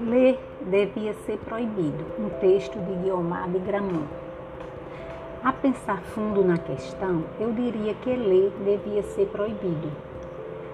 Ler 0.00 0.38
devia 0.62 1.12
ser 1.26 1.36
proibido. 1.38 2.06
Um 2.18 2.30
texto 2.40 2.78
de 2.78 2.94
Guiomar 3.02 3.50
de 3.50 3.58
Gramont. 3.58 4.08
A 5.44 5.52
pensar 5.52 6.00
fundo 6.00 6.42
na 6.42 6.56
questão, 6.56 7.24
eu 7.38 7.52
diria 7.52 7.92
que 7.94 8.16
ler 8.16 8.50
devia 8.64 9.02
ser 9.02 9.26
proibido. 9.26 9.92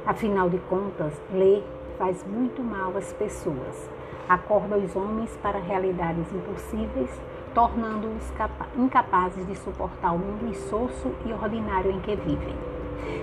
Afinal 0.07 0.49
de 0.49 0.59
contas, 0.59 1.21
ler 1.33 1.65
faz 1.99 2.25
muito 2.25 2.63
mal 2.63 2.97
às 2.97 3.13
pessoas. 3.13 3.91
Acorda 4.29 4.77
os 4.77 4.95
homens 4.95 5.37
para 5.43 5.59
realidades 5.59 6.33
impossíveis, 6.33 7.11
tornando-os 7.55 8.33
incapazes 8.77 9.47
de 9.47 9.55
suportar 9.57 10.13
o 10.13 10.19
mundo 10.19 10.49
insosso 10.49 11.13
e 11.25 11.33
ordinário 11.33 11.91
em 11.91 12.01
que 12.01 12.17
vivem. 12.17 12.57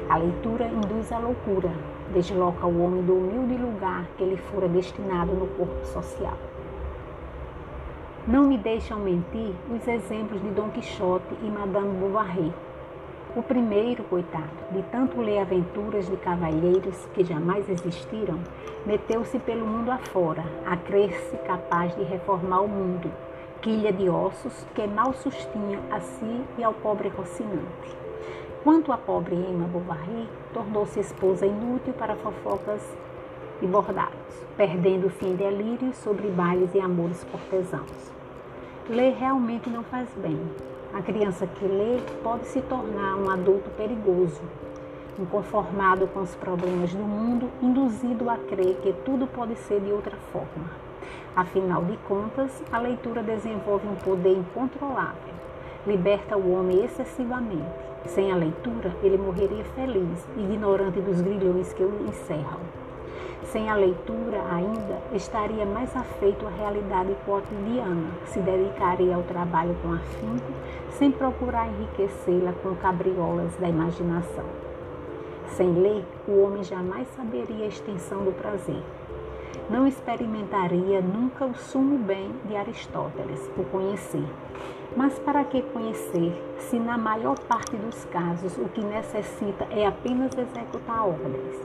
A 0.09 0.17
leitura 0.17 0.65
induz 0.65 1.11
à 1.11 1.19
loucura, 1.19 1.71
desloca 2.13 2.65
o 2.65 2.81
homem 2.81 3.03
do 3.03 3.13
humilde 3.13 3.61
lugar 3.61 4.05
que 4.17 4.23
lhe 4.23 4.37
fora 4.37 4.67
destinado 4.67 5.33
no 5.33 5.47
corpo 5.47 5.85
social. 5.85 6.37
Não 8.27 8.43
me 8.43 8.57
deixam 8.57 8.99
mentir 8.99 9.53
os 9.69 9.87
exemplos 9.87 10.41
de 10.41 10.49
Dom 10.49 10.69
Quixote 10.69 11.35
e 11.41 11.49
Madame 11.49 11.97
Bovary. 11.97 12.53
O 13.35 13.41
primeiro, 13.41 14.03
coitado, 14.03 14.49
de 14.71 14.83
tanto 14.83 15.19
ler 15.21 15.39
aventuras 15.39 16.07
de 16.07 16.17
cavalheiros 16.17 17.05
que 17.13 17.23
jamais 17.23 17.67
existiram, 17.69 18.37
meteu-se 18.85 19.39
pelo 19.39 19.65
mundo 19.65 19.89
afora, 19.89 20.43
a 20.65 20.75
crer-se 20.75 21.37
capaz 21.37 21.95
de 21.95 22.03
reformar 22.03 22.61
o 22.61 22.67
mundo, 22.67 23.09
quilha 23.61 23.93
de 23.93 24.09
ossos 24.09 24.65
que 24.73 24.87
mal 24.87 25.13
sustinha 25.13 25.79
a 25.91 25.99
si 25.99 26.41
e 26.57 26.63
ao 26.63 26.73
pobre 26.73 27.09
Rocinante. 27.09 27.95
Quanto 28.63 28.91
à 28.91 28.97
pobre 28.97 29.35
Emma 29.35 29.67
Bovary, 29.67 30.27
tornou-se 30.51 30.99
esposa 30.99 31.45
inútil 31.45 31.93
para 31.93 32.15
fofocas 32.15 32.81
e 33.61 33.67
bordados, 33.67 34.45
perdendo-se 34.57 35.25
em 35.25 35.35
delírios 35.35 35.95
sobre 35.97 36.27
bailes 36.29 36.73
e 36.73 36.79
amores 36.79 37.23
cortesãos. 37.31 38.11
Ler 38.89 39.15
realmente 39.15 39.69
não 39.69 39.83
faz 39.83 40.09
bem. 40.17 40.39
A 40.93 41.01
criança 41.01 41.45
que 41.45 41.63
lê 41.63 41.99
pode 42.23 42.47
se 42.47 42.61
tornar 42.61 43.15
um 43.15 43.29
adulto 43.29 43.69
perigoso, 43.71 44.41
inconformado 45.19 46.07
com 46.07 46.21
os 46.21 46.35
problemas 46.35 46.91
do 46.91 47.03
mundo, 47.03 47.47
induzido 47.61 48.27
a 48.27 48.37
crer 48.37 48.75
que 48.81 48.91
tudo 49.05 49.27
pode 49.27 49.55
ser 49.55 49.79
de 49.81 49.91
outra 49.91 50.17
forma. 50.31 50.90
Afinal 51.35 51.83
de 51.85 51.97
contas, 52.07 52.63
a 52.71 52.79
leitura 52.79 53.23
desenvolve 53.23 53.87
um 53.87 53.95
poder 53.95 54.37
incontrolável, 54.37 55.33
liberta 55.85 56.37
o 56.37 56.51
homem 56.53 56.83
excessivamente 56.83 57.91
sem 58.07 58.31
a 58.31 58.35
leitura, 58.35 58.95
ele 59.03 59.17
morreria 59.17 59.63
feliz, 59.75 60.27
ignorante 60.35 60.99
dos 60.99 61.21
grilhões 61.21 61.71
que 61.71 61.83
o 61.83 62.07
encerram. 62.07 62.59
Sem 63.43 63.69
a 63.69 63.75
leitura, 63.75 64.41
ainda, 64.51 64.99
estaria 65.13 65.65
mais 65.65 65.95
afeito 65.95 66.45
à 66.47 66.49
realidade 66.49 67.15
cotidiana, 67.25 68.09
se 68.25 68.39
dedicaria 68.39 69.15
ao 69.15 69.23
trabalho 69.23 69.75
com 69.81 69.93
afinco, 69.93 70.51
sem 70.91 71.11
procurar 71.11 71.67
enriquecê-la 71.67 72.53
com 72.63 72.75
cabriolas 72.75 73.55
da 73.57 73.69
imaginação. 73.69 74.45
Sem 75.49 75.71
ler, 75.73 76.03
o 76.27 76.41
homem 76.41 76.63
jamais 76.63 77.07
saberia 77.15 77.65
a 77.65 77.67
extensão 77.67 78.23
do 78.23 78.31
prazer. 78.31 78.81
Não 79.69 79.87
experimentaria 79.87 81.01
nunca 81.01 81.45
o 81.45 81.55
sumo 81.55 81.97
bem 81.97 82.31
de 82.45 82.55
Aristóteles, 82.55 83.49
o 83.57 83.63
conhecer 83.63 84.25
mas 84.95 85.17
para 85.19 85.43
que 85.45 85.61
conhecer, 85.61 86.33
se 86.57 86.77
na 86.77 86.97
maior 86.97 87.39
parte 87.39 87.75
dos 87.77 88.03
casos 88.05 88.57
o 88.57 88.65
que 88.65 88.83
necessita 88.83 89.65
é 89.71 89.85
apenas 89.85 90.31
executar 90.37 91.07
ordens? 91.07 91.55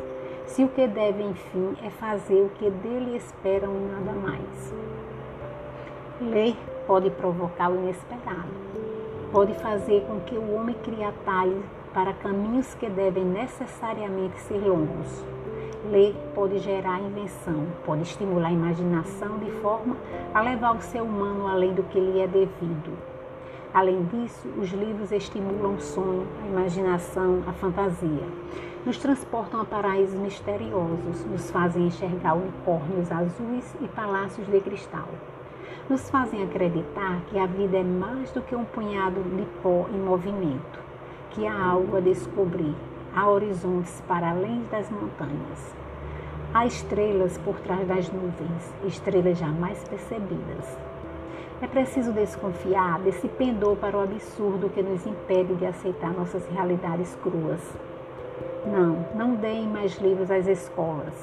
Se 0.46 0.62
o 0.62 0.68
que 0.68 0.86
deve, 0.86 1.24
enfim, 1.24 1.76
é 1.82 1.90
fazer 1.90 2.42
o 2.42 2.50
que 2.50 2.70
dele 2.70 3.16
esperam 3.16 3.74
e 3.74 3.80
nada 3.80 4.12
mais. 4.12 4.74
Ler 6.20 6.56
pode 6.86 7.10
provocar 7.10 7.70
o 7.70 7.74
inesperado, 7.74 8.48
pode 9.32 9.54
fazer 9.54 10.02
com 10.06 10.20
que 10.20 10.36
o 10.36 10.54
homem 10.54 10.76
crie 10.84 11.02
atalhos 11.02 11.64
para 11.92 12.12
caminhos 12.12 12.74
que 12.74 12.88
devem 12.88 13.24
necessariamente 13.24 14.38
ser 14.42 14.58
longos. 14.58 15.35
Ler 15.90 16.14
pode 16.34 16.58
gerar 16.58 17.00
invenção, 17.00 17.66
pode 17.84 18.02
estimular 18.02 18.48
a 18.48 18.52
imaginação 18.52 19.38
de 19.38 19.50
forma 19.62 19.96
a 20.34 20.40
levar 20.40 20.76
o 20.76 20.80
ser 20.80 21.00
humano 21.00 21.46
além 21.46 21.74
do 21.74 21.82
que 21.84 22.00
lhe 22.00 22.20
é 22.20 22.26
devido 22.26 23.16
Além 23.76 24.04
disso, 24.04 24.48
os 24.56 24.70
livros 24.70 25.12
estimulam 25.12 25.74
o 25.74 25.80
sonho, 25.82 26.26
a 26.42 26.46
imaginação, 26.46 27.42
a 27.46 27.52
fantasia. 27.52 28.26
Nos 28.86 28.96
transportam 28.96 29.60
a 29.60 29.66
paraísos 29.66 30.18
misteriosos, 30.18 31.26
nos 31.26 31.50
fazem 31.50 31.88
enxergar 31.88 32.32
unicórnios 32.36 33.12
azuis 33.12 33.76
e 33.82 33.88
palácios 33.88 34.46
de 34.46 34.60
cristal. 34.62 35.06
Nos 35.90 36.08
fazem 36.08 36.42
acreditar 36.42 37.20
que 37.28 37.38
a 37.38 37.44
vida 37.44 37.76
é 37.76 37.84
mais 37.84 38.30
do 38.30 38.40
que 38.40 38.56
um 38.56 38.64
punhado 38.64 39.22
de 39.22 39.44
pó 39.62 39.86
em 39.92 39.98
movimento, 39.98 40.80
que 41.32 41.46
há 41.46 41.62
algo 41.62 41.98
a 41.98 42.00
descobrir, 42.00 42.74
há 43.16 43.26
horizontes 43.30 44.02
para 44.06 44.28
além 44.28 44.62
das 44.70 44.90
montanhas. 44.90 45.74
Há 46.52 46.66
estrelas 46.66 47.38
por 47.38 47.58
trás 47.60 47.88
das 47.88 48.12
nuvens, 48.12 48.74
estrelas 48.84 49.38
jamais 49.38 49.82
percebidas. 49.84 50.76
É 51.62 51.66
preciso 51.66 52.12
desconfiar 52.12 53.00
desse 53.00 53.26
pendor 53.26 53.76
para 53.76 53.96
o 53.96 54.02
absurdo 54.02 54.68
que 54.68 54.82
nos 54.82 55.06
impede 55.06 55.54
de 55.54 55.64
aceitar 55.64 56.12
nossas 56.12 56.46
realidades 56.48 57.16
cruas. 57.22 57.62
Não, 58.66 59.06
não 59.14 59.34
deem 59.34 59.66
mais 59.66 59.96
livros 59.96 60.30
às 60.30 60.46
escolas. 60.46 61.14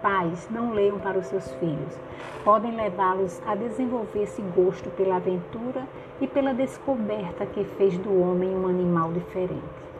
Pais, 0.00 0.48
não 0.50 0.72
leiam 0.72 0.98
para 0.98 1.18
os 1.18 1.26
seus 1.26 1.52
filhos. 1.56 1.98
Podem 2.42 2.74
levá-los 2.74 3.42
a 3.46 3.54
desenvolver 3.54 4.22
esse 4.22 4.40
gosto 4.56 4.88
pela 4.90 5.16
aventura 5.16 5.86
e 6.18 6.26
pela 6.26 6.54
descoberta 6.54 7.44
que 7.44 7.62
fez 7.62 7.98
do 7.98 8.22
homem 8.22 8.56
um 8.56 8.66
animal 8.66 9.12
diferente. 9.12 9.91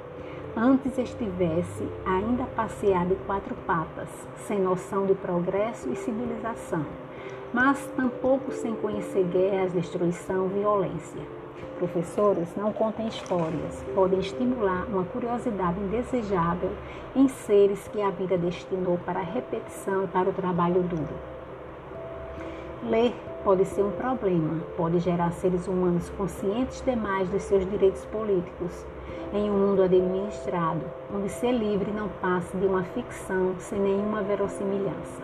Antes 0.56 0.98
estivesse 0.98 1.88
ainda 2.04 2.44
a 2.44 2.46
passear 2.46 3.06
de 3.06 3.14
quatro 3.26 3.54
patas, 3.66 4.08
sem 4.46 4.60
noção 4.60 5.06
de 5.06 5.14
progresso 5.14 5.88
e 5.90 5.96
civilização 5.96 6.84
mas 7.52 7.86
tampouco 7.94 8.50
sem 8.50 8.74
conhecer 8.74 9.24
guerras, 9.24 9.72
destruição, 9.72 10.48
violência. 10.48 11.20
Professores 11.78 12.48
não 12.56 12.72
contem 12.72 13.08
histórias, 13.08 13.84
podem 13.94 14.20
estimular 14.20 14.86
uma 14.86 15.04
curiosidade 15.04 15.78
indesejável 15.80 16.70
em 17.14 17.28
seres 17.28 17.88
que 17.88 18.00
a 18.00 18.10
vida 18.10 18.38
destinou 18.38 18.98
para 19.04 19.20
a 19.20 19.24
repetição 19.24 20.04
e 20.04 20.06
para 20.06 20.30
o 20.30 20.32
trabalho 20.32 20.82
duro. 20.82 21.14
Ler 22.84 23.14
pode 23.44 23.64
ser 23.64 23.82
um 23.82 23.91
problema, 23.91 24.60
pode 24.76 25.00
gerar 25.00 25.32
seres 25.32 25.66
humanos 25.66 26.08
conscientes 26.10 26.82
demais 26.82 27.28
dos 27.28 27.42
seus 27.42 27.68
direitos 27.68 28.04
políticos, 28.06 28.86
em 29.32 29.50
um 29.50 29.54
mundo 29.54 29.82
administrado, 29.82 30.82
onde 31.12 31.28
ser 31.28 31.53
livre 31.53 31.91
não 31.91 32.09
passa 32.09 32.56
de 32.56 32.66
uma 32.66 32.84
ficção 32.84 33.54
sem 33.59 33.78
nenhuma 33.78 34.22
verossimilhança. 34.22 35.22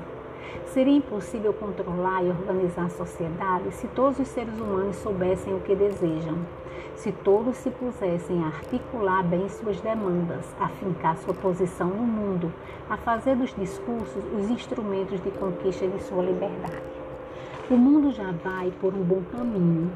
Seria 0.66 0.96
impossível 0.96 1.52
controlar 1.52 2.22
e 2.24 2.30
organizar 2.30 2.86
a 2.86 2.90
sociedade 2.90 3.70
se 3.72 3.86
todos 3.88 4.18
os 4.18 4.28
seres 4.28 4.58
humanos 4.58 4.96
soubessem 4.96 5.54
o 5.54 5.60
que 5.60 5.74
desejam, 5.74 6.38
se 6.94 7.12
todos 7.12 7.56
se 7.56 7.70
pusessem 7.70 8.42
a 8.42 8.46
articular 8.46 9.22
bem 9.22 9.48
suas 9.48 9.80
demandas, 9.80 10.44
a 10.58 10.68
fincar 10.68 11.16
sua 11.18 11.34
posição 11.34 11.88
no 11.88 12.02
mundo, 12.02 12.52
a 12.88 12.96
fazer 12.96 13.36
dos 13.36 13.54
discursos 13.54 14.24
os 14.36 14.50
instrumentos 14.50 15.20
de 15.20 15.30
conquista 15.32 15.86
de 15.86 16.02
sua 16.02 16.22
liberdade. 16.22 16.82
O 17.70 17.76
mundo 17.76 18.10
já 18.10 18.32
vai 18.42 18.72
por 18.80 18.94
um 18.94 19.02
bom 19.02 19.22
caminho. 19.30 19.92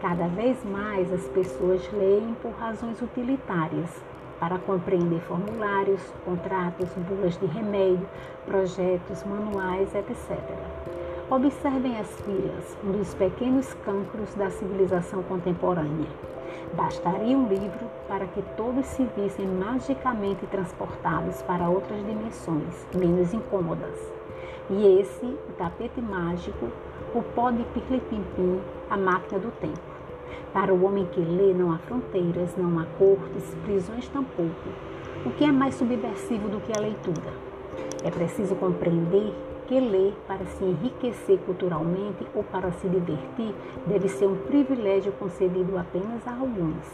Cada 0.00 0.28
vez 0.28 0.64
mais 0.64 1.12
as 1.12 1.26
pessoas 1.28 1.90
leem 1.92 2.36
por 2.40 2.52
razões 2.52 3.02
utilitárias, 3.02 3.90
para 4.38 4.56
compreender 4.58 5.20
formulários, 5.22 6.00
contratos, 6.24 6.88
bulas 7.08 7.36
de 7.36 7.46
remédio, 7.46 8.08
projetos, 8.46 9.24
manuais, 9.24 9.92
etc. 9.96 10.38
Observem 11.28 11.98
as 11.98 12.08
filas, 12.20 12.78
um 12.84 12.92
dos 12.92 13.12
pequenos 13.14 13.74
cancros 13.84 14.32
da 14.36 14.48
civilização 14.50 15.20
contemporânea. 15.24 16.08
Bastaria 16.74 17.36
um 17.36 17.48
livro 17.48 17.90
para 18.06 18.26
que 18.26 18.42
todos 18.56 18.86
se 18.86 19.04
vissem 19.16 19.46
magicamente 19.46 20.46
transportados 20.46 21.42
para 21.42 21.68
outras 21.68 21.98
dimensões, 22.06 22.86
menos 22.94 23.34
incômodas. 23.34 23.98
E 24.70 25.00
esse, 25.00 25.26
o 25.26 25.52
tapete 25.56 26.00
mágico, 26.00 26.68
o 27.14 27.22
pó 27.22 27.50
de 27.50 27.64
pirlipimpim, 27.64 28.60
a 28.90 28.96
máquina 28.96 29.38
do 29.40 29.50
tempo. 29.60 29.97
Para 30.52 30.72
o 30.72 30.84
homem 30.84 31.06
que 31.12 31.20
lê, 31.20 31.52
não 31.52 31.72
há 31.72 31.78
fronteiras, 31.78 32.56
não 32.56 32.78
há 32.78 32.86
cortes, 32.98 33.54
prisões 33.64 34.08
tampouco. 34.08 34.68
O 35.26 35.30
que 35.30 35.44
é 35.44 35.52
mais 35.52 35.74
subversivo 35.74 36.48
do 36.48 36.58
que 36.60 36.72
a 36.76 36.80
leitura? 36.80 37.32
É 38.02 38.10
preciso 38.10 38.54
compreender 38.54 39.34
que 39.66 39.78
ler 39.78 40.14
para 40.26 40.46
se 40.46 40.64
enriquecer 40.64 41.38
culturalmente 41.40 42.26
ou 42.34 42.42
para 42.42 42.72
se 42.72 42.88
divertir 42.88 43.54
deve 43.86 44.08
ser 44.08 44.26
um 44.26 44.36
privilégio 44.36 45.12
concedido 45.12 45.76
apenas 45.76 46.26
a 46.26 46.32
alguns, 46.32 46.86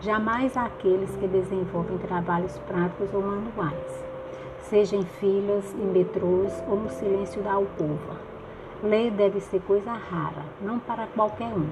jamais 0.00 0.56
àqueles 0.56 1.14
que 1.14 1.28
desenvolvem 1.28 1.98
trabalhos 1.98 2.58
práticos 2.66 3.14
ou 3.14 3.22
manuais, 3.22 4.04
seja 4.62 4.96
em 4.96 5.04
filas, 5.04 5.72
em 5.74 5.86
metrôs 5.86 6.52
ou 6.68 6.76
no 6.76 6.90
silêncio 6.90 7.40
da 7.42 7.52
alcova. 7.52 8.35
Ler 8.82 9.10
deve 9.10 9.40
ser 9.40 9.62
coisa 9.62 9.90
rara, 9.90 10.44
não 10.60 10.78
para 10.78 11.06
qualquer 11.06 11.48
um. 11.48 11.66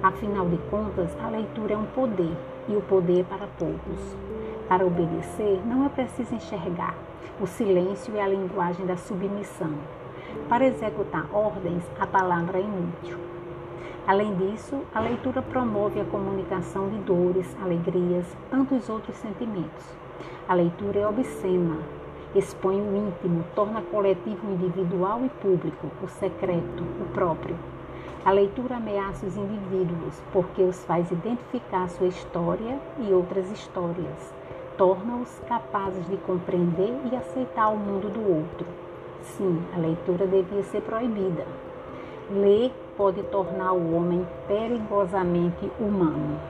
Afinal 0.00 0.48
de 0.48 0.56
contas, 0.70 1.10
a 1.20 1.28
leitura 1.28 1.74
é 1.74 1.76
um 1.76 1.84
poder 1.86 2.32
e 2.68 2.76
o 2.76 2.80
poder 2.80 3.22
é 3.22 3.24
para 3.24 3.48
poucos. 3.58 4.16
Para 4.68 4.86
obedecer, 4.86 5.60
não 5.66 5.84
é 5.84 5.88
preciso 5.88 6.32
enxergar. 6.32 6.94
O 7.40 7.46
silêncio 7.48 8.16
é 8.16 8.22
a 8.22 8.28
linguagem 8.28 8.86
da 8.86 8.96
submissão. 8.96 9.72
Para 10.48 10.66
executar 10.66 11.26
ordens, 11.32 11.82
a 11.98 12.06
palavra 12.06 12.58
é 12.58 12.62
inútil. 12.62 13.18
Além 14.06 14.32
disso, 14.36 14.80
a 14.94 15.00
leitura 15.00 15.42
promove 15.42 16.00
a 16.00 16.04
comunicação 16.04 16.88
de 16.88 16.98
dores, 16.98 17.56
alegrias, 17.60 18.26
tantos 18.48 18.88
outros 18.88 19.16
sentimentos. 19.16 19.84
A 20.48 20.54
leitura 20.54 21.00
é 21.00 21.06
obscena, 21.06 21.78
expõe 22.34 22.80
o 22.80 22.96
íntimo, 22.96 23.44
torna 23.54 23.80
coletivo 23.82 24.46
o 24.46 24.52
individual 24.52 25.24
e 25.24 25.28
público, 25.28 25.88
o 26.02 26.08
secreto, 26.08 26.82
o 27.00 27.08
próprio. 27.12 27.56
A 28.24 28.30
leitura 28.30 28.76
ameaça 28.76 29.26
os 29.26 29.36
indivíduos 29.36 30.22
porque 30.32 30.62
os 30.62 30.82
faz 30.84 31.10
identificar 31.10 31.88
sua 31.90 32.06
história 32.06 32.78
e 32.98 33.12
outras 33.12 33.50
histórias, 33.50 34.34
torna-os 34.78 35.40
capazes 35.46 36.06
de 36.08 36.16
compreender 36.18 36.94
e 37.12 37.16
aceitar 37.16 37.68
o 37.68 37.76
mundo 37.76 38.08
do 38.08 38.20
outro. 38.20 38.66
Sim, 39.22 39.62
a 39.74 39.78
leitura 39.78 40.26
devia 40.26 40.62
ser 40.62 40.80
proibida. 40.82 41.46
Ler 42.30 42.72
pode 42.96 43.22
tornar 43.24 43.72
o 43.72 43.94
homem 43.94 44.26
perigosamente 44.48 45.70
humano. 45.78 46.40